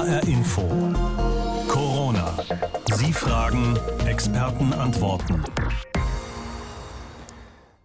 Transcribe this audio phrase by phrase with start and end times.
[0.00, 0.62] HR Info.
[1.68, 2.34] Corona.
[2.94, 5.44] Sie fragen, Experten antworten.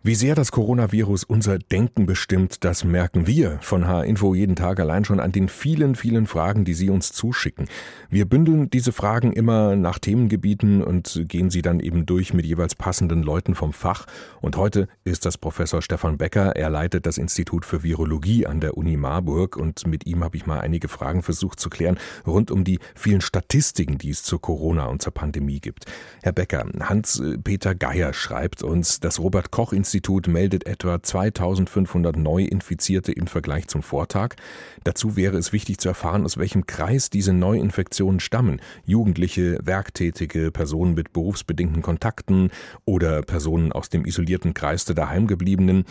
[0.07, 5.03] Wie sehr das Coronavirus unser Denken bestimmt, das merken wir von H-Info jeden Tag allein
[5.03, 7.67] schon an den vielen, vielen Fragen, die Sie uns zuschicken.
[8.11, 12.75] Wir bündeln diese Fragen immer nach Themengebieten und gehen sie dann eben durch mit jeweils
[12.75, 14.05] passenden Leuten vom Fach.
[14.41, 16.55] Und heute ist das Professor Stefan Becker.
[16.55, 20.45] Er leitet das Institut für Virologie an der Uni Marburg und mit ihm habe ich
[20.45, 21.97] mal einige Fragen versucht zu klären
[22.27, 25.85] rund um die vielen Statistiken, die es zur Corona und zur Pandemie gibt.
[26.21, 33.13] Herr Becker, Hans-Peter Geier schreibt uns, das Robert Koch Institut Institut meldet etwa 2500 Neuinfizierte
[33.13, 34.35] im Vergleich zum Vortag.
[34.83, 38.59] Dazu wäre es wichtig zu erfahren, aus welchem Kreis diese Neuinfektionen stammen.
[38.85, 42.51] Jugendliche, Werktätige, Personen mit berufsbedingten Kontakten
[42.83, 45.85] oder Personen aus dem isolierten Kreis der Daheimgebliebenen.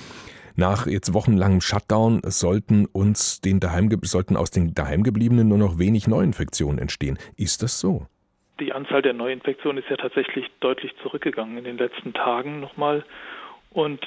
[0.54, 6.06] Nach jetzt wochenlangem Shutdown sollten uns den Daheim, sollten aus den Daheimgebliebenen nur noch wenig
[6.06, 7.18] Neuinfektionen entstehen.
[7.36, 8.06] Ist das so?
[8.60, 13.04] Die Anzahl der Neuinfektionen ist ja tatsächlich deutlich zurückgegangen in den letzten Tagen nochmal.
[13.74, 14.00] Und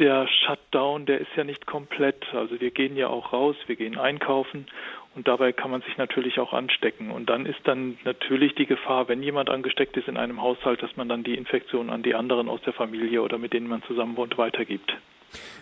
[0.00, 2.24] der Shutdown, der ist ja nicht komplett.
[2.32, 4.66] Also wir gehen ja auch raus, wir gehen einkaufen
[5.14, 7.10] und dabei kann man sich natürlich auch anstecken.
[7.10, 10.96] Und dann ist dann natürlich die Gefahr, wenn jemand angesteckt ist in einem Haushalt, dass
[10.96, 14.16] man dann die Infektion an die anderen aus der Familie oder mit denen man zusammen
[14.16, 14.96] wohnt weitergibt.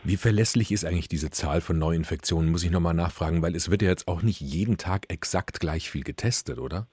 [0.04, 3.82] Wie verlässlich ist eigentlich diese Zahl von Neuinfektionen, muss ich nochmal nachfragen, weil es wird
[3.82, 6.86] ja jetzt auch nicht jeden Tag exakt gleich viel getestet, oder?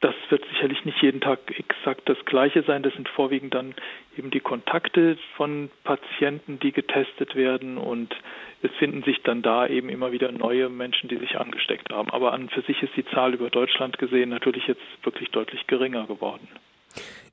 [0.00, 2.84] Das wird sicherlich nicht jeden Tag exakt das Gleiche sein.
[2.84, 3.74] Das sind vorwiegend dann
[4.16, 8.14] eben die Kontakte von Patienten, die getestet werden und
[8.62, 12.10] es finden sich dann da eben immer wieder neue Menschen, die sich angesteckt haben.
[12.10, 16.06] Aber an für sich ist die Zahl über Deutschland gesehen natürlich jetzt wirklich deutlich geringer
[16.06, 16.46] geworden.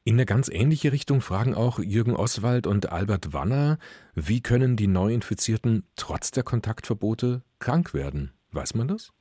[0.03, 3.79] In eine ganz ähnliche Richtung fragen auch Jürgen Oswald und Albert Wanner,
[4.13, 8.33] wie können die Neuinfizierten trotz der Kontaktverbote krank werden?
[8.51, 9.14] Weiß man das?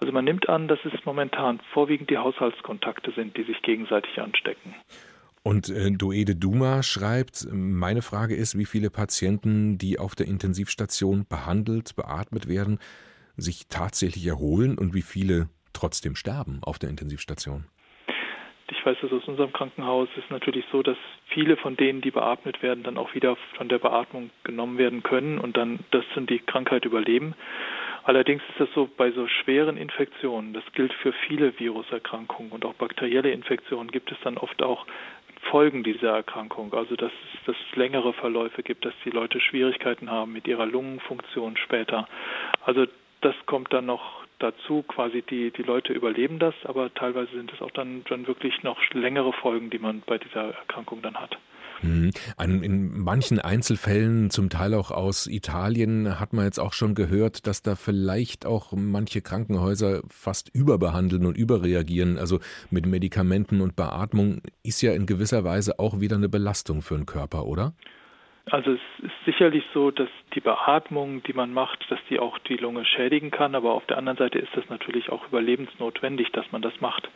[0.00, 4.74] Also man nimmt an, dass es momentan vorwiegend die Haushaltskontakte sind, die sich gegenseitig anstecken.
[5.42, 11.26] Und äh, Doede Duma schreibt, meine Frage ist, wie viele Patienten, die auf der Intensivstation
[11.28, 12.78] behandelt, beatmet werden,
[13.36, 17.64] sich tatsächlich erholen und wie viele trotzdem sterben auf der Intensivstation?
[18.70, 20.98] Ich weiß das aus unserem Krankenhaus ist natürlich so, dass
[21.28, 25.38] viele von denen, die beatmet werden, dann auch wieder von der Beatmung genommen werden können
[25.38, 27.34] und dann das sind die Krankheit überleben.
[28.08, 32.72] Allerdings ist das so bei so schweren Infektionen, das gilt für viele Viruserkrankungen und auch
[32.72, 34.86] bakterielle Infektionen, gibt es dann oft auch
[35.50, 37.12] Folgen dieser Erkrankung, also dass
[37.46, 42.08] es längere Verläufe gibt, dass die Leute Schwierigkeiten haben mit ihrer Lungenfunktion später.
[42.64, 42.86] Also
[43.20, 47.60] das kommt dann noch dazu, quasi die, die Leute überleben das, aber teilweise sind es
[47.60, 51.36] auch dann, dann wirklich noch längere Folgen, die man bei dieser Erkrankung dann hat.
[51.82, 52.10] Mhm.
[52.38, 57.62] In manchen Einzelfällen, zum Teil auch aus Italien, hat man jetzt auch schon gehört, dass
[57.62, 62.18] da vielleicht auch manche Krankenhäuser fast überbehandeln und überreagieren.
[62.18, 62.40] Also
[62.70, 67.06] mit Medikamenten und Beatmung ist ja in gewisser Weise auch wieder eine Belastung für den
[67.06, 67.72] Körper, oder?
[68.50, 72.56] Also es ist sicherlich so, dass die Beatmung, die man macht, dass die auch die
[72.56, 76.62] Lunge schädigen kann, aber auf der anderen Seite ist das natürlich auch überlebensnotwendig, dass man
[76.62, 77.10] das macht.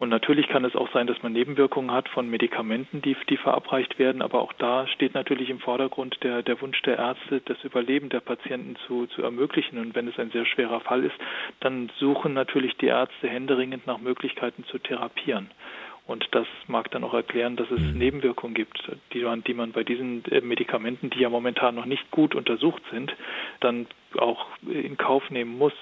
[0.00, 3.98] Und natürlich kann es auch sein, dass man Nebenwirkungen hat von Medikamenten, die, die verabreicht
[3.98, 4.22] werden.
[4.22, 8.20] Aber auch da steht natürlich im Vordergrund der, der Wunsch der Ärzte, das Überleben der
[8.20, 9.78] Patienten zu, zu ermöglichen.
[9.78, 11.16] Und wenn es ein sehr schwerer Fall ist,
[11.60, 15.50] dann suchen natürlich die Ärzte händeringend nach Möglichkeiten zu therapieren.
[16.06, 17.98] Und das mag dann auch erklären, dass es mhm.
[17.98, 22.10] Nebenwirkungen gibt, die man, die man bei diesen äh, Medikamenten, die ja momentan noch nicht
[22.10, 23.14] gut untersucht sind,
[23.60, 25.74] dann auch in Kauf nehmen muss.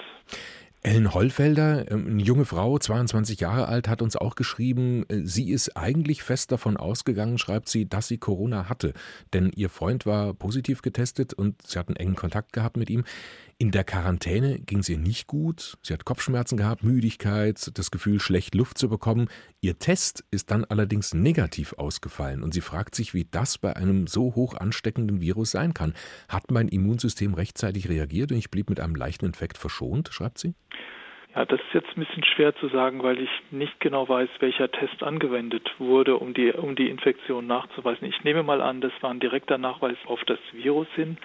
[0.83, 5.51] Ellen Hollfelder, ähm, eine junge Frau, 22 Jahre alt, hat uns auch geschrieben, äh, sie
[5.51, 8.93] ist eigentlich fest davon ausgegangen, schreibt sie, dass sie Corona hatte.
[9.33, 13.05] Denn ihr Freund war positiv getestet und sie hat einen engen Kontakt gehabt mit ihm.
[13.61, 15.79] In der Quarantäne ging es ihr nicht gut.
[15.83, 19.29] Sie hat Kopfschmerzen gehabt, Müdigkeit, das Gefühl, schlecht Luft zu bekommen.
[19.61, 24.07] Ihr Test ist dann allerdings negativ ausgefallen und sie fragt sich, wie das bei einem
[24.07, 25.95] so hoch ansteckenden Virus sein kann.
[26.29, 30.55] Hat mein Immunsystem rechtzeitig reagiert und ich blieb mit einem leichten Infekt verschont, schreibt sie?
[31.35, 34.71] Ja, das ist jetzt ein bisschen schwer zu sagen, weil ich nicht genau weiß, welcher
[34.71, 38.07] Test angewendet wurde, um die, um die Infektion nachzuweisen.
[38.09, 41.19] Ich nehme mal an, das war ein direkter Nachweis auf das Virus hin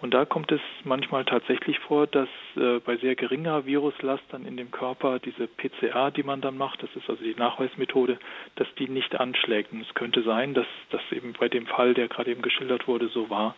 [0.00, 4.56] und da kommt es manchmal tatsächlich vor, dass äh, bei sehr geringer Viruslast dann in
[4.56, 8.18] dem Körper diese PCA, die man dann macht, das ist also die Nachweismethode,
[8.54, 9.72] dass die nicht anschlägt.
[9.72, 13.08] Und es könnte sein, dass das eben bei dem Fall, der gerade eben geschildert wurde,
[13.08, 13.56] so war.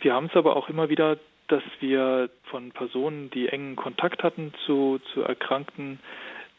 [0.00, 1.18] Wir haben es aber auch immer wieder,
[1.48, 5.98] dass wir von Personen, die engen Kontakt hatten zu, zu Erkrankten,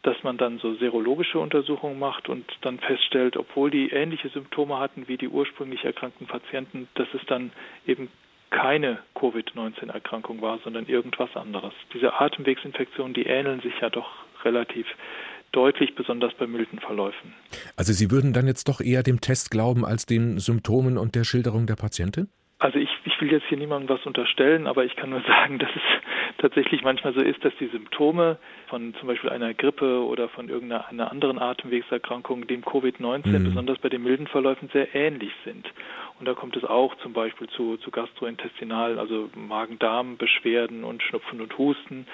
[0.03, 5.07] dass man dann so serologische Untersuchungen macht und dann feststellt, obwohl die ähnliche Symptome hatten
[5.07, 7.51] wie die ursprünglich erkrankten Patienten, dass es dann
[7.87, 8.09] eben
[8.51, 11.73] keine Covid-19-Erkrankung war, sondern irgendwas anderes.
[11.93, 14.07] Diese Atemwegsinfektionen, die ähneln sich ja doch
[14.43, 14.85] relativ
[15.51, 17.33] deutlich, besonders bei milden Verläufen.
[17.75, 21.23] Also Sie würden dann jetzt doch eher dem Test glauben als den Symptomen und der
[21.23, 22.29] Schilderung der Patientin?
[22.59, 25.69] Also ich, ich will jetzt hier niemandem was unterstellen, aber ich kann nur sagen, dass
[25.75, 25.81] es
[26.41, 31.11] tatsächlich manchmal so ist, dass die Symptome von zum Beispiel einer Grippe oder von irgendeiner
[31.11, 33.43] anderen Atemwegserkrankung dem Covid-19, mhm.
[33.43, 35.71] besonders bei den milden Verläufen, sehr ähnlich sind.
[36.19, 41.57] Und da kommt es auch zum Beispiel zu, zu gastrointestinalen, also Magen-Darm-Beschwerden und Schnupfen und
[41.57, 42.05] Husten.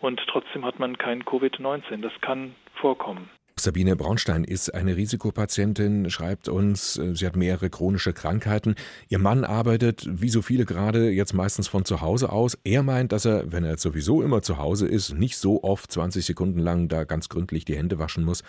[0.00, 2.02] Und trotzdem hat man kein Covid-19.
[2.02, 3.30] Das kann vorkommen.
[3.66, 8.76] Sabine Braunstein ist eine Risikopatientin, schreibt uns, äh, sie hat mehrere chronische Krankheiten.
[9.08, 12.56] Ihr Mann arbeitet, wie so viele gerade, jetzt meistens von zu Hause aus.
[12.62, 16.24] Er meint, dass er, wenn er sowieso immer zu Hause ist, nicht so oft 20
[16.24, 18.44] Sekunden lang da ganz gründlich die Hände waschen muss.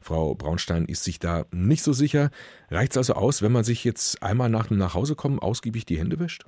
[0.00, 2.30] Frau Braunstein ist sich da nicht so sicher.
[2.70, 6.18] Reicht es also aus, wenn man sich jetzt einmal nach dem Nachhausekommen ausgiebig die Hände
[6.18, 6.46] wäscht?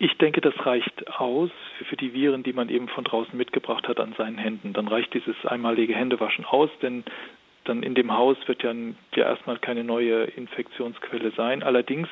[0.00, 1.50] Ich denke, das reicht aus
[1.88, 4.72] für die Viren, die man eben von draußen mitgebracht hat an seinen Händen.
[4.72, 7.02] Dann reicht dieses einmalige Händewaschen aus, denn
[7.64, 8.72] dann in dem Haus wird ja,
[9.14, 11.64] ja erstmal keine neue Infektionsquelle sein.
[11.64, 12.08] Allerdings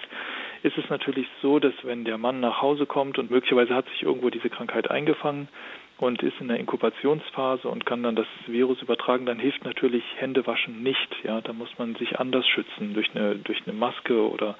[0.62, 4.02] ist es natürlich so, dass wenn der Mann nach Hause kommt und möglicherweise hat sich
[4.02, 5.48] irgendwo diese Krankheit eingefangen
[5.98, 10.82] und ist in der Inkubationsphase und kann dann das Virus übertragen, dann hilft natürlich Händewaschen
[10.82, 11.16] nicht.
[11.22, 14.56] Ja, da muss man sich anders schützen durch eine durch eine Maske oder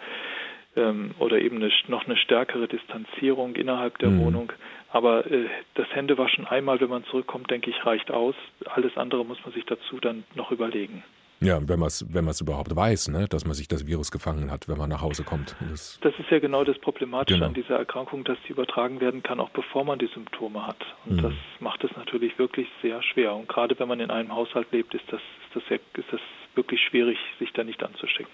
[0.76, 4.20] ähm, oder eben eine, noch eine stärkere Distanzierung innerhalb der mhm.
[4.20, 4.52] Wohnung.
[4.90, 8.34] Aber äh, das Händewaschen einmal, wenn man zurückkommt, denke ich, reicht aus.
[8.66, 11.02] Alles andere muss man sich dazu dann noch überlegen.
[11.40, 14.68] Ja, wenn man es wenn überhaupt weiß, ne, dass man sich das Virus gefangen hat,
[14.68, 15.54] wenn man nach Hause kommt.
[15.68, 17.48] Das, das ist ja genau das Problematische genau.
[17.48, 20.78] an dieser Erkrankung, dass sie übertragen werden kann, auch bevor man die Symptome hat.
[21.04, 21.22] Und mhm.
[21.22, 23.34] das macht es natürlich wirklich sehr schwer.
[23.34, 26.20] Und gerade wenn man in einem Haushalt lebt, ist das, ist das, sehr, ist das
[26.54, 28.32] wirklich schwierig, sich da nicht anzustecken.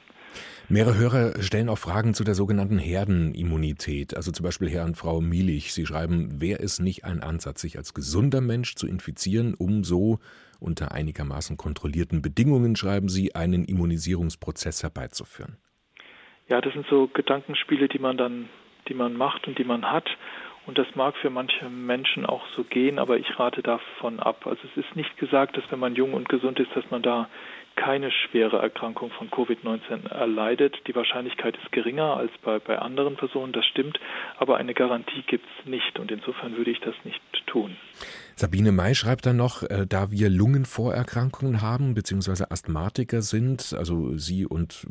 [0.68, 4.16] Mehrere Hörer stellen auch Fragen zu der sogenannten Herdenimmunität.
[4.16, 5.72] Also zum Beispiel Herr und Frau Mielich.
[5.72, 10.18] Sie schreiben, wäre es nicht ein Ansatz, sich als gesunder Mensch zu infizieren, um so
[10.60, 15.56] unter einigermaßen kontrollierten Bedingungen, schreiben Sie, einen Immunisierungsprozess herbeizuführen?
[16.48, 18.48] Ja, das sind so Gedankenspiele, die man dann,
[18.88, 20.08] die man macht und die man hat.
[20.64, 24.46] Und das mag für manche Menschen auch so gehen, aber ich rate davon ab.
[24.46, 27.28] Also es ist nicht gesagt, dass wenn man jung und gesund ist, dass man da
[27.76, 30.76] keine schwere Erkrankung von Covid-19 erleidet.
[30.86, 33.98] Die Wahrscheinlichkeit ist geringer als bei, bei anderen Personen, das stimmt,
[34.38, 37.76] aber eine Garantie gibt es nicht und insofern würde ich das nicht tun.
[38.34, 44.46] Sabine May schreibt dann noch, äh, da wir Lungenvorerkrankungen haben, beziehungsweise Asthmatiker sind, also Sie
[44.46, 44.86] und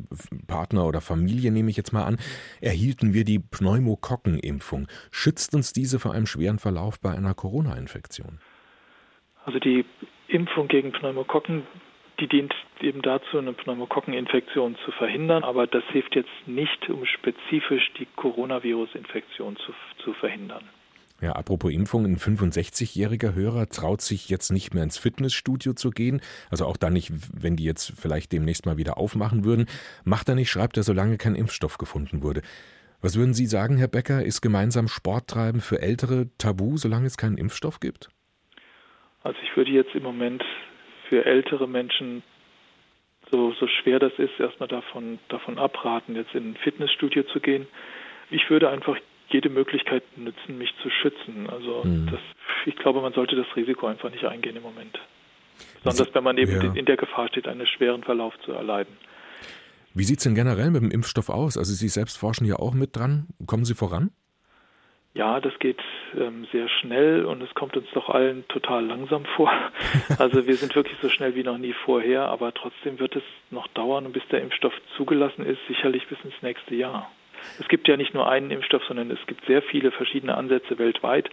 [0.47, 2.17] Partner oder Familie nehme ich jetzt mal an,
[2.61, 4.87] erhielten wir die Pneumokokkenimpfung.
[5.11, 8.39] Schützt uns diese vor einem schweren Verlauf bei einer Corona-Infektion?
[9.45, 9.85] Also die
[10.27, 11.63] Impfung gegen Pneumokokken
[12.21, 17.91] die dient eben dazu, eine Pneumokokkeninfektion zu verhindern, aber das hilft jetzt nicht, um spezifisch
[17.99, 19.73] die Coronavirus-Infektion zu,
[20.03, 20.63] zu verhindern.
[21.19, 26.21] Ja, apropos Impfung, ein 65-jähriger Hörer traut sich jetzt nicht mehr ins Fitnessstudio zu gehen,
[26.49, 29.67] also auch dann nicht, wenn die jetzt vielleicht demnächst mal wieder aufmachen würden.
[30.03, 32.41] Macht er nicht, schreibt er, solange kein Impfstoff gefunden wurde.
[33.01, 37.17] Was würden Sie sagen, Herr Becker, ist gemeinsam Sport treiben für Ältere tabu, solange es
[37.17, 38.09] keinen Impfstoff gibt?
[39.23, 40.43] Also ich würde jetzt im Moment
[41.11, 42.23] für ältere Menschen
[43.31, 47.67] so, so schwer das ist, erstmal davon, davon abraten, jetzt in ein Fitnessstudio zu gehen.
[48.29, 48.95] Ich würde einfach
[49.27, 51.49] jede Möglichkeit nutzen, mich zu schützen.
[51.49, 52.07] Also mhm.
[52.09, 52.21] das,
[52.65, 54.97] ich glaube, man sollte das Risiko einfach nicht eingehen im Moment.
[55.83, 56.73] Besonders wenn man eben ja.
[56.73, 58.95] in der Gefahr steht, einen schweren Verlauf zu erleiden.
[59.93, 61.57] Wie sieht es denn generell mit dem Impfstoff aus?
[61.57, 63.27] Also Sie selbst forschen ja auch mit dran.
[63.45, 64.11] Kommen Sie voran?
[65.13, 65.81] Ja, das geht
[66.17, 69.51] ähm, sehr schnell und es kommt uns doch allen total langsam vor.
[70.17, 73.67] Also wir sind wirklich so schnell wie noch nie vorher, aber trotzdem wird es noch
[73.69, 77.11] dauern, bis der Impfstoff zugelassen ist, sicherlich bis ins nächste Jahr.
[77.59, 81.29] Es gibt ja nicht nur einen Impfstoff, sondern es gibt sehr viele verschiedene Ansätze weltweit.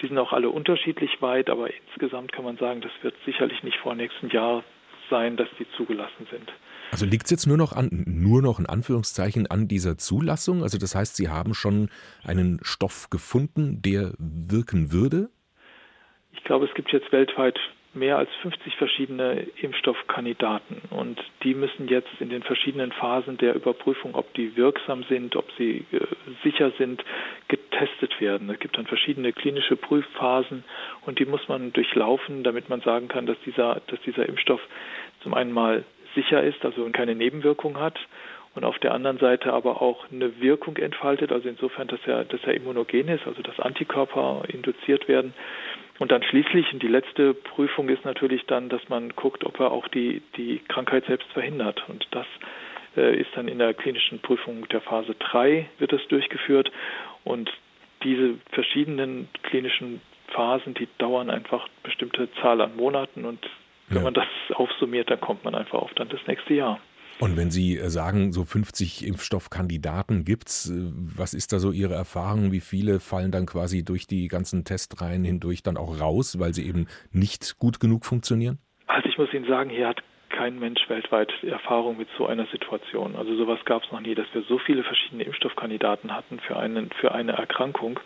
[0.00, 3.78] Die sind auch alle unterschiedlich weit, aber insgesamt kann man sagen, das wird sicherlich nicht
[3.78, 4.64] vor nächsten Jahr
[5.10, 6.50] sein, dass die zugelassen sind.
[6.92, 10.62] Also liegt es jetzt nur noch an, nur noch in Anführungszeichen an dieser Zulassung?
[10.62, 11.90] Also das heißt, Sie haben schon
[12.24, 15.28] einen Stoff gefunden, der wirken würde?
[16.32, 17.58] Ich glaube, es gibt jetzt weltweit
[17.92, 24.14] mehr als 50 verschiedene Impfstoffkandidaten und die müssen jetzt in den verschiedenen Phasen der Überprüfung,
[24.14, 26.00] ob die wirksam sind, ob sie äh,
[26.44, 27.04] sicher sind,
[27.48, 28.48] getestet werden.
[28.50, 30.62] Es gibt dann verschiedene klinische Prüfphasen
[31.04, 34.60] und die muss man durchlaufen, damit man sagen kann, dass dieser, dass dieser Impfstoff
[35.22, 37.98] zum einen mal sicher ist, also keine Nebenwirkung hat
[38.54, 42.42] und auf der anderen Seite aber auch eine Wirkung entfaltet, also insofern, dass er, dass
[42.44, 45.34] er immunogen ist, also dass Antikörper induziert werden.
[46.00, 49.70] Und dann schließlich, und die letzte Prüfung ist natürlich dann, dass man guckt, ob er
[49.70, 51.84] auch die, die Krankheit selbst verhindert.
[51.88, 52.26] Und das
[52.96, 56.72] äh, ist dann in der klinischen Prüfung der Phase 3 wird das durchgeführt
[57.22, 57.50] und
[58.02, 63.46] diese verschiedenen klinischen Phasen, die dauern einfach bestimmte Zahl an Monaten und
[63.88, 64.04] wenn ja.
[64.04, 66.80] man das aufsummiert, dann kommt man einfach auf dann das nächste Jahr.
[67.18, 71.94] Und wenn Sie äh, sagen, so 50 Impfstoffkandidaten gibt's, äh, was ist da so Ihre
[71.94, 72.52] Erfahrung?
[72.52, 76.66] Wie viele fallen dann quasi durch die ganzen Testreihen hindurch dann auch raus, weil sie
[76.66, 78.58] eben nicht gut genug funktionieren?
[78.86, 83.16] Also ich muss Ihnen sagen, hier hat kein Mensch weltweit Erfahrung mit so einer Situation.
[83.16, 86.90] Also sowas gab es noch nie, dass wir so viele verschiedene Impfstoffkandidaten hatten für, einen,
[87.00, 88.00] für eine Erkrankung.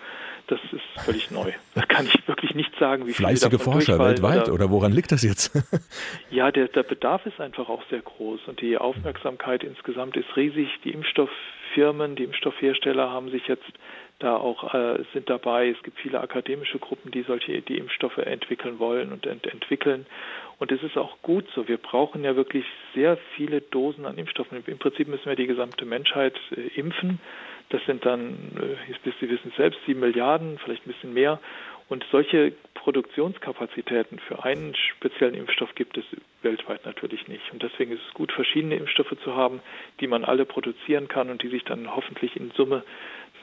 [0.47, 1.53] Das ist völlig neu.
[1.75, 5.13] Da kann ich wirklich nicht sagen, wie Fleißige viele Forscher weltweit oder, oder, woran liegt
[5.13, 5.53] das jetzt?
[6.31, 10.69] ja, der, der Bedarf ist einfach auch sehr groß und die Aufmerksamkeit insgesamt ist riesig.
[10.85, 13.73] Die Impfstofffirmen, die Impfstoffhersteller haben sich jetzt
[14.19, 15.69] da auch äh, sind dabei.
[15.69, 20.07] Es gibt viele akademische Gruppen, die solche die Impfstoffe entwickeln wollen und ent entwickeln.
[20.59, 21.69] Und es ist auch gut so.
[21.69, 24.63] Wir brauchen ja wirklich sehr viele Dosen an Impfstoffen.
[24.67, 27.21] Im Prinzip müssen wir die gesamte Menschheit äh, impfen.
[27.71, 31.41] Das sind dann, äh, Sie wissen selbst, sieben Milliarden, vielleicht ein bisschen mehr.
[31.89, 36.05] Und solche Produktionskapazitäten für einen speziellen Impfstoff gibt es
[36.43, 37.53] weltweit natürlich nicht.
[37.53, 39.61] Und deswegen ist es gut, verschiedene Impfstoffe zu haben,
[40.01, 42.85] die man alle produzieren kann und die sich dann hoffentlich in Summe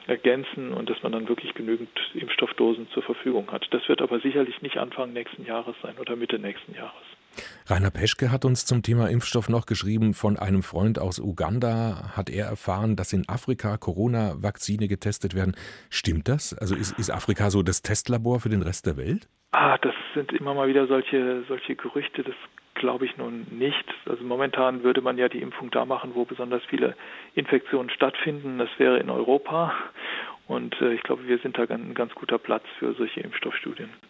[0.06, 3.66] ergänzen und dass man dann wirklich genügend Impfstoffdosen zur Verfügung hat.
[3.70, 7.02] Das wird aber sicherlich nicht Anfang nächsten Jahres sein oder Mitte nächsten Jahres.
[7.66, 12.28] Rainer Peschke hat uns zum Thema Impfstoff noch geschrieben, von einem Freund aus Uganda hat
[12.28, 15.54] er erfahren, dass in Afrika Corona-Vakzine getestet werden.
[15.88, 16.52] Stimmt das?
[16.58, 19.28] Also ist, ist Afrika so das Testlabor für den Rest der Welt?
[19.52, 22.22] Ah, das sind immer mal wieder solche, solche Gerüchte.
[22.22, 22.34] Das
[22.74, 23.84] glaube ich nun nicht.
[24.06, 26.96] Also momentan würde man ja die Impfung da machen, wo besonders viele
[27.34, 28.58] Infektionen stattfinden.
[28.58, 29.74] Das wäre in Europa.
[30.48, 33.90] Und äh, ich glaube, wir sind da ein ganz guter Platz für solche Impfstoffstudien.